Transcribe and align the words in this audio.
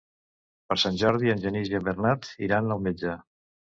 Per 0.71 0.77
Sant 0.83 0.95
Jordi 1.01 1.33
en 1.33 1.43
Genís 1.45 1.71
i 1.73 1.77
en 1.81 1.85
Bernat 1.91 2.31
iran 2.49 2.77
al 2.77 2.83
metge. 2.87 3.19